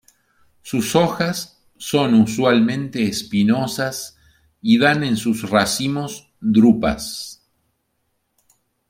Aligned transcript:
Sus 0.63 0.95
hojas 0.95 1.63
son 1.77 2.15
usualmente 2.15 3.05
espinosas 3.05 4.17
y 4.59 4.79
dan 4.79 5.03
en 5.03 5.15
sus 5.15 5.47
racimos: 5.47 6.31
drupas. 6.39 7.47